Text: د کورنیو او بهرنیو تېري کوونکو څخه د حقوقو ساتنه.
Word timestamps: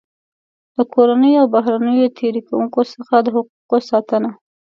د 0.75 0.77
کورنیو 0.93 1.39
او 1.41 1.47
بهرنیو 1.55 2.13
تېري 2.17 2.41
کوونکو 2.47 2.79
څخه 2.93 3.15
د 3.25 3.27
حقوقو 3.35 3.77
ساتنه. 3.89 4.29